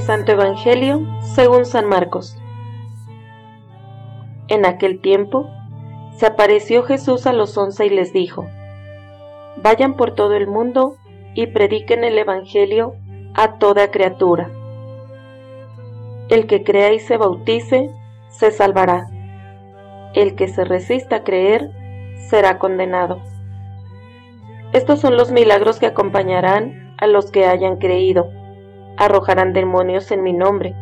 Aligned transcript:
Santo 0.00 0.32
Evangelio 0.32 1.06
según 1.20 1.66
San 1.66 1.86
Marcos. 1.86 2.36
En 4.48 4.64
aquel 4.64 5.00
tiempo 5.00 5.48
se 6.16 6.26
apareció 6.26 6.82
Jesús 6.82 7.26
a 7.26 7.32
los 7.32 7.56
once 7.56 7.86
y 7.86 7.90
les 7.90 8.12
dijo, 8.12 8.46
Vayan 9.62 9.96
por 9.96 10.14
todo 10.14 10.34
el 10.34 10.46
mundo 10.46 10.96
y 11.34 11.46
prediquen 11.48 12.04
el 12.04 12.18
Evangelio 12.18 12.94
a 13.34 13.58
toda 13.58 13.90
criatura. 13.90 14.50
El 16.28 16.46
que 16.46 16.64
crea 16.64 16.92
y 16.92 16.98
se 16.98 17.16
bautice, 17.16 17.90
se 18.30 18.50
salvará. 18.50 19.08
El 20.14 20.34
que 20.34 20.48
se 20.48 20.64
resista 20.64 21.16
a 21.16 21.24
creer, 21.24 21.70
será 22.28 22.58
condenado. 22.58 23.20
Estos 24.72 25.00
son 25.00 25.16
los 25.16 25.30
milagros 25.30 25.78
que 25.78 25.86
acompañarán 25.86 26.94
a 26.98 27.06
los 27.06 27.30
que 27.30 27.46
hayan 27.46 27.76
creído 27.76 28.41
arrojarán 28.96 29.52
demonios 29.52 30.10
en 30.10 30.22
mi 30.22 30.32
nombre, 30.32 30.74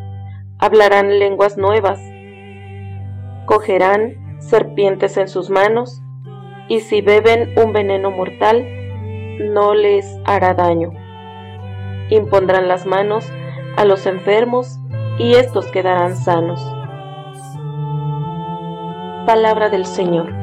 hablarán 0.59 1.19
lenguas 1.19 1.57
nuevas, 1.57 2.01
cogerán 3.47 4.39
serpientes 4.39 5.17
en 5.17 5.29
sus 5.29 5.51
manos, 5.51 6.03
y 6.69 6.81
si 6.81 7.01
beben 7.01 7.53
un 7.59 7.73
veneno 7.73 8.11
mortal, 8.11 8.67
no 9.53 9.75
les 9.75 10.19
hará 10.25 10.55
daño. 10.55 10.93
Impondrán 12.11 12.69
las 12.69 12.87
manos 12.87 13.31
a 13.77 13.85
los 13.85 14.07
enfermos, 14.07 14.79
y 15.19 15.35
estos 15.35 15.67
quedarán 15.67 16.17
sanos. 16.17 16.61
Palabra 19.27 19.69
del 19.69 19.85
Señor. 19.85 20.40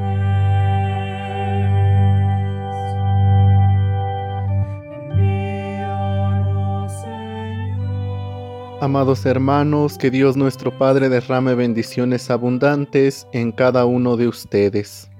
Amados 8.87 9.25
hermanos, 9.25 9.97
que 9.97 10.09
Dios 10.09 10.37
nuestro 10.37 10.77
Padre 10.77 11.09
derrame 11.09 11.55
bendiciones 11.55 12.31
abundantes 12.31 13.27
en 13.33 13.51
cada 13.51 13.85
uno 13.85 14.15
de 14.15 14.29
ustedes. 14.29 15.11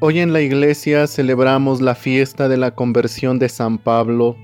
Hoy 0.00 0.18
en 0.18 0.32
la 0.32 0.40
iglesia 0.40 1.06
celebramos 1.06 1.80
la 1.80 1.94
fiesta 1.94 2.48
de 2.48 2.56
la 2.56 2.74
conversión 2.74 3.38
de 3.38 3.48
San 3.48 3.78
Pablo, 3.78 4.36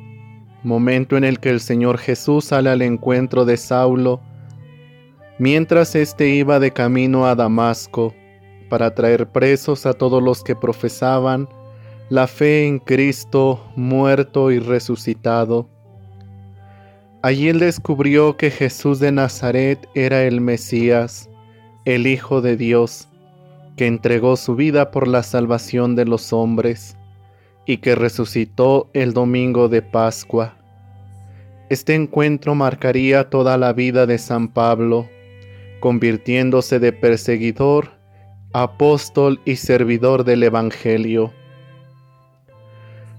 momento 0.63 1.17
en 1.17 1.25
el 1.25 1.41
que 1.41 1.51
el 1.51 1.59
Señor 1.59 1.99
Jesús 1.99 2.45
sale 2.45 2.71
al 2.71 2.81
encuentro 2.81 3.45
de 3.45 3.57
Saulo, 3.57 4.21
mientras 5.41 5.97
éste 5.97 6.29
iba 6.29 6.61
de 6.61 6.71
camino 6.71 7.27
a 7.27 7.35
Damasco 7.35 8.15
para 8.71 8.95
traer 8.95 9.33
presos 9.33 9.85
a 9.85 9.95
todos 9.95 10.23
los 10.23 10.45
que 10.45 10.55
profesaban 10.55 11.49
la 12.09 12.29
fe 12.29 12.69
en 12.69 12.79
Cristo 12.79 13.69
muerto 13.75 14.53
y 14.53 14.61
resucitado 14.61 15.69
Allí 17.21 17.49
él 17.49 17.59
descubrió 17.59 18.37
que 18.37 18.51
Jesús 18.51 19.01
de 19.01 19.11
Nazaret 19.11 19.89
era 19.95 20.23
el 20.23 20.41
Mesías, 20.41 21.29
el 21.85 22.07
Hijo 22.07 22.41
de 22.41 22.57
Dios, 22.57 23.09
que 23.77 23.87
entregó 23.87 24.37
su 24.37 24.55
vida 24.55 24.93
por 24.93 25.09
la 25.09 25.25
salvación 25.25 25.97
de 25.97 26.05
los 26.05 26.33
hombres 26.33 26.97
y 27.67 27.79
que 27.79 27.97
resucitó 27.97 28.89
el 28.93 29.15
domingo 29.15 29.69
de 29.69 29.83
Pascua. 29.83 30.55
Este 31.71 31.97
encuentro 31.97 32.55
marcaría 32.55 33.29
toda 33.29 33.59
la 33.59 33.73
vida 33.73 34.07
de 34.07 34.19
San 34.19 34.49
Pablo, 34.49 35.09
convirtiéndose 35.81 36.79
de 36.79 36.93
perseguidor, 36.93 37.91
apóstol 38.53 39.41
y 39.45 39.57
servidor 39.57 40.25
del 40.25 40.45
Evangelio. 40.45 41.33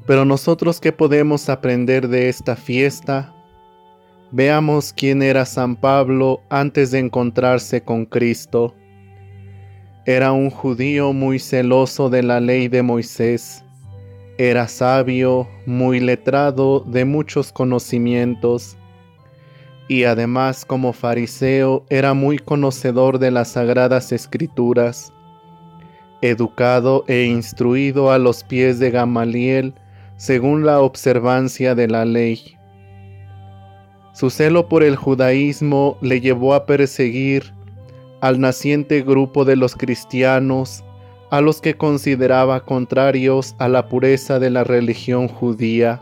Pero 0.08 0.24
nosotros 0.24 0.80
qué 0.80 0.94
podemos 0.94 1.50
aprender 1.50 2.08
de 2.08 2.30
esta 2.30 2.56
fiesta 2.56 3.36
Veamos 4.32 4.94
quién 4.94 5.24
era 5.24 5.44
San 5.44 5.76
Pablo 5.76 6.44
antes 6.50 6.92
de 6.92 7.00
encontrarse 7.00 7.82
con 7.82 8.06
Cristo. 8.06 8.76
Era 10.06 10.32
un 10.34 10.52
judío 10.52 11.14
muy 11.14 11.40
celoso 11.40 12.12
de 12.12 12.22
la 12.22 12.40
ley 12.40 12.68
de 12.68 12.84
Moisés. 12.84 13.64
Era 14.38 14.68
sabio, 14.68 15.50
muy 15.66 16.00
letrado, 16.00 16.82
de 16.82 17.06
muchos 17.06 17.52
conocimientos. 17.52 18.78
Y 19.88 20.04
además 20.04 20.64
como 20.64 20.94
fariseo 20.94 21.84
era 21.90 22.14
muy 22.14 22.38
conocedor 22.38 23.18
de 23.18 23.32
las 23.32 23.48
sagradas 23.48 24.12
escrituras. 24.12 25.12
Educado 26.22 27.04
e 27.08 27.24
instruido 27.24 28.12
a 28.12 28.20
los 28.20 28.44
pies 28.44 28.78
de 28.78 28.92
Gamaliel 28.92 29.74
según 30.18 30.68
la 30.68 30.82
observancia 30.82 31.74
de 31.74 31.88
la 31.88 32.06
ley 32.06 32.59
su 34.20 34.30
celo 34.30 34.68
por 34.68 34.84
el 34.84 34.98
judaísmo 34.98 35.98
le 36.02 36.20
llevó 36.20 36.54
a 36.54 36.66
perseguir 36.66 37.54
al 38.20 38.42
naciente 38.42 39.02
grupo 39.02 39.46
de 39.46 39.56
los 39.56 39.78
cristianos, 39.78 40.84
a 41.32 41.40
los 41.40 41.62
que 41.62 41.78
consideraba 41.78 42.66
contrarios 42.66 43.56
a 43.60 43.70
la 43.70 43.88
pureza 43.88 44.38
de 44.38 44.50
la 44.50 44.66
religión 44.66 45.30
judía. 45.30 46.02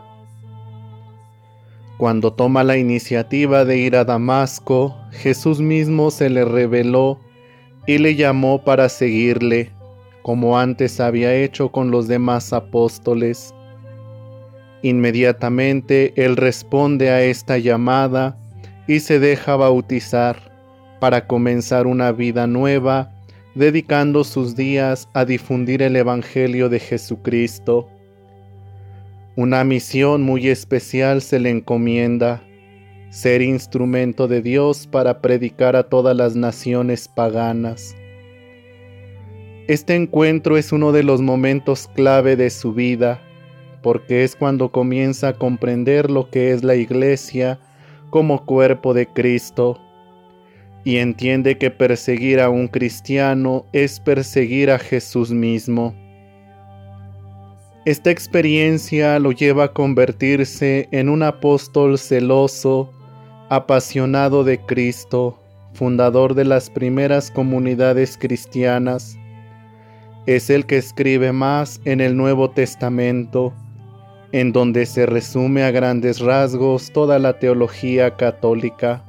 Cuando 1.96 2.32
toma 2.32 2.64
la 2.64 2.76
iniciativa 2.76 3.64
de 3.64 3.78
ir 3.78 3.94
a 3.94 4.04
Damasco, 4.04 4.96
Jesús 5.12 5.60
mismo 5.60 6.10
se 6.10 6.28
le 6.28 6.44
reveló 6.44 7.20
y 7.86 7.98
le 7.98 8.16
llamó 8.16 8.64
para 8.64 8.88
seguirle, 8.88 9.70
como 10.22 10.58
antes 10.58 10.98
había 10.98 11.32
hecho 11.36 11.70
con 11.70 11.92
los 11.92 12.08
demás 12.08 12.52
apóstoles. 12.52 13.54
Inmediatamente 14.82 16.12
él 16.16 16.36
responde 16.36 17.10
a 17.10 17.22
esta 17.22 17.58
llamada 17.58 18.36
y 18.86 19.00
se 19.00 19.18
deja 19.18 19.56
bautizar 19.56 20.52
para 21.00 21.26
comenzar 21.26 21.86
una 21.86 22.12
vida 22.12 22.46
nueva, 22.46 23.10
dedicando 23.54 24.24
sus 24.24 24.56
días 24.56 25.08
a 25.14 25.24
difundir 25.24 25.82
el 25.82 25.96
Evangelio 25.96 26.68
de 26.68 26.80
Jesucristo. 26.80 27.88
Una 29.36 29.64
misión 29.64 30.22
muy 30.22 30.48
especial 30.48 31.22
se 31.22 31.38
le 31.38 31.50
encomienda, 31.50 32.42
ser 33.10 33.42
instrumento 33.42 34.28
de 34.28 34.42
Dios 34.42 34.86
para 34.86 35.20
predicar 35.20 35.76
a 35.76 35.84
todas 35.84 36.16
las 36.16 36.36
naciones 36.36 37.08
paganas. 37.08 37.94
Este 39.68 39.94
encuentro 39.94 40.56
es 40.56 40.72
uno 40.72 40.92
de 40.92 41.02
los 41.02 41.20
momentos 41.20 41.88
clave 41.94 42.36
de 42.36 42.50
su 42.50 42.72
vida, 42.72 43.20
porque 43.82 44.24
es 44.24 44.36
cuando 44.36 44.70
comienza 44.70 45.28
a 45.28 45.32
comprender 45.34 46.10
lo 46.10 46.30
que 46.30 46.52
es 46.52 46.64
la 46.64 46.74
iglesia 46.74 47.58
como 48.10 48.44
cuerpo 48.44 48.94
de 48.94 49.06
Cristo 49.06 49.80
y 50.84 50.96
entiende 50.96 51.58
que 51.58 51.70
perseguir 51.70 52.40
a 52.40 52.48
un 52.48 52.68
cristiano 52.68 53.66
es 53.72 54.00
perseguir 54.00 54.70
a 54.70 54.78
Jesús 54.78 55.30
mismo. 55.30 55.94
Esta 57.84 58.10
experiencia 58.10 59.18
lo 59.18 59.32
lleva 59.32 59.64
a 59.64 59.72
convertirse 59.72 60.88
en 60.90 61.08
un 61.08 61.22
apóstol 61.22 61.98
celoso, 61.98 62.90
apasionado 63.48 64.44
de 64.44 64.60
Cristo, 64.60 65.38
fundador 65.72 66.34
de 66.34 66.44
las 66.44 66.70
primeras 66.70 67.30
comunidades 67.30 68.18
cristianas. 68.18 69.18
Es 70.26 70.50
el 70.50 70.66
que 70.66 70.76
escribe 70.76 71.32
más 71.32 71.80
en 71.84 72.00
el 72.00 72.16
Nuevo 72.16 72.50
Testamento 72.50 73.54
en 74.32 74.52
donde 74.52 74.84
se 74.86 75.06
resume 75.06 75.62
a 75.62 75.70
grandes 75.70 76.20
rasgos 76.20 76.90
toda 76.92 77.18
la 77.18 77.38
teología 77.38 78.16
católica. 78.16 79.04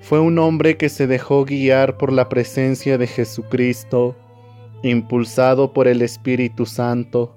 Fue 0.00 0.20
un 0.20 0.38
hombre 0.38 0.76
que 0.76 0.88
se 0.88 1.06
dejó 1.06 1.44
guiar 1.44 1.96
por 1.96 2.12
la 2.12 2.28
presencia 2.28 2.98
de 2.98 3.06
Jesucristo, 3.06 4.14
impulsado 4.82 5.72
por 5.72 5.88
el 5.88 6.02
Espíritu 6.02 6.66
Santo, 6.66 7.34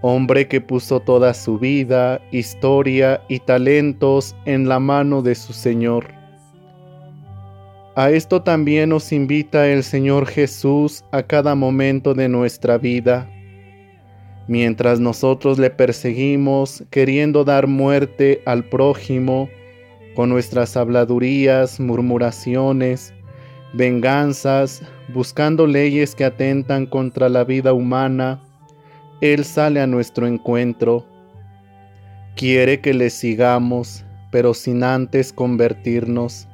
hombre 0.00 0.46
que 0.46 0.60
puso 0.60 1.00
toda 1.00 1.32
su 1.34 1.58
vida, 1.58 2.20
historia 2.30 3.22
y 3.28 3.40
talentos 3.40 4.36
en 4.44 4.68
la 4.68 4.78
mano 4.78 5.22
de 5.22 5.34
su 5.34 5.52
Señor. 5.52 6.06
A 7.94 8.10
esto 8.10 8.42
también 8.42 8.90
nos 8.90 9.12
invita 9.12 9.68
el 9.68 9.82
Señor 9.82 10.26
Jesús 10.26 11.04
a 11.12 11.22
cada 11.22 11.54
momento 11.54 12.14
de 12.14 12.28
nuestra 12.28 12.78
vida 12.78 13.28
mientras 14.48 15.00
nosotros 15.00 15.58
le 15.58 15.70
perseguimos 15.70 16.84
queriendo 16.90 17.44
dar 17.44 17.66
muerte 17.66 18.42
al 18.44 18.64
prójimo 18.64 19.48
con 20.14 20.28
nuestras 20.28 20.76
habladurías, 20.76 21.80
murmuraciones, 21.80 23.14
venganzas, 23.72 24.82
buscando 25.14 25.66
leyes 25.66 26.14
que 26.14 26.24
atentan 26.24 26.86
contra 26.86 27.28
la 27.28 27.44
vida 27.44 27.72
humana, 27.72 28.42
Él 29.20 29.44
sale 29.44 29.80
a 29.80 29.86
nuestro 29.86 30.26
encuentro. 30.26 31.06
Quiere 32.36 32.80
que 32.80 32.92
le 32.92 33.08
sigamos, 33.10 34.04
pero 34.30 34.52
sin 34.52 34.82
antes 34.84 35.32
convertirnos, 35.32 36.48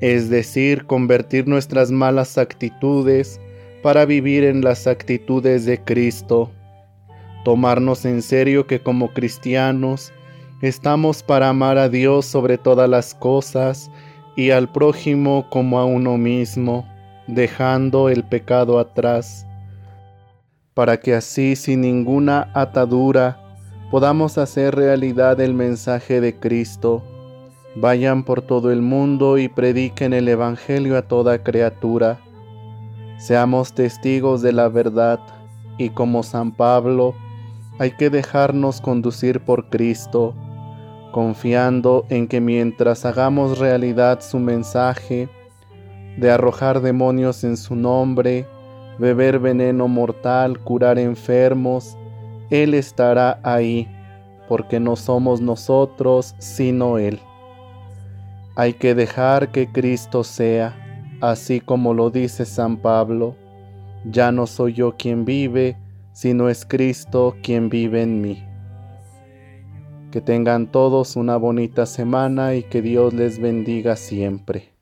es 0.00 0.28
decir, 0.28 0.84
convertir 0.86 1.48
nuestras 1.48 1.90
malas 1.90 2.36
actitudes 2.36 3.40
para 3.82 4.04
vivir 4.04 4.44
en 4.44 4.62
las 4.62 4.86
actitudes 4.86 5.64
de 5.64 5.82
Cristo 5.82 6.50
tomarnos 7.46 8.04
en 8.04 8.22
serio 8.22 8.66
que 8.66 8.80
como 8.80 9.14
cristianos 9.14 10.12
Estamos 10.62 11.22
para 11.22 11.50
amar 11.50 11.76
a 11.76 11.90
Dios 11.90 12.24
sobre 12.24 12.56
todas 12.56 12.88
las 12.88 13.14
cosas 13.14 13.88
y 14.36 14.50
al 14.50 14.72
prójimo 14.72 15.46
como 15.48 15.78
a 15.78 15.84
uno 15.84 16.16
mismo, 16.16 16.88
dejando 17.26 18.08
el 18.08 18.24
pecado 18.24 18.78
atrás, 18.78 19.46
para 20.72 20.96
que 20.96 21.14
así 21.14 21.56
sin 21.56 21.82
ninguna 21.82 22.50
atadura 22.54 23.38
podamos 23.90 24.38
hacer 24.38 24.74
realidad 24.74 25.38
el 25.42 25.52
mensaje 25.52 26.22
de 26.22 26.34
Cristo. 26.34 27.04
Vayan 27.76 28.24
por 28.24 28.40
todo 28.40 28.72
el 28.72 28.80
mundo 28.80 29.36
y 29.36 29.48
prediquen 29.48 30.14
el 30.14 30.26
Evangelio 30.26 30.96
a 30.96 31.02
toda 31.02 31.44
criatura. 31.44 32.18
Seamos 33.18 33.74
testigos 33.74 34.40
de 34.40 34.54
la 34.54 34.68
verdad 34.68 35.20
y 35.76 35.90
como 35.90 36.22
San 36.22 36.50
Pablo, 36.50 37.14
hay 37.78 37.92
que 37.92 38.10
dejarnos 38.10 38.80
conducir 38.80 39.40
por 39.40 39.68
Cristo, 39.68 40.34
confiando 41.12 42.06
en 42.08 42.28
que 42.28 42.40
mientras 42.40 43.04
hagamos 43.04 43.58
realidad 43.58 44.20
su 44.20 44.38
mensaje 44.38 45.28
de 46.16 46.30
arrojar 46.30 46.80
demonios 46.80 47.44
en 47.44 47.56
su 47.56 47.74
nombre, 47.74 48.46
beber 48.98 49.38
veneno 49.38 49.88
mortal, 49.88 50.58
curar 50.58 50.98
enfermos, 50.98 51.96
Él 52.50 52.74
estará 52.74 53.40
ahí, 53.42 53.88
porque 54.48 54.80
no 54.80 54.96
somos 54.96 55.40
nosotros, 55.40 56.34
sino 56.38 56.98
Él. 56.98 57.20
Hay 58.54 58.72
que 58.72 58.94
dejar 58.94 59.50
que 59.50 59.70
Cristo 59.70 60.24
sea, 60.24 60.74
así 61.20 61.60
como 61.60 61.92
lo 61.92 62.08
dice 62.08 62.46
San 62.46 62.78
Pablo, 62.78 63.36
ya 64.04 64.32
no 64.32 64.46
soy 64.46 64.72
yo 64.72 64.96
quien 64.96 65.26
vive, 65.26 65.76
sino 66.16 66.48
es 66.48 66.64
Cristo 66.64 67.36
quien 67.42 67.68
vive 67.68 68.00
en 68.00 68.22
mí. 68.22 68.42
Que 70.10 70.22
tengan 70.22 70.72
todos 70.72 71.14
una 71.14 71.36
bonita 71.36 71.84
semana 71.84 72.54
y 72.54 72.62
que 72.62 72.80
Dios 72.80 73.12
les 73.12 73.38
bendiga 73.38 73.96
siempre. 73.96 74.75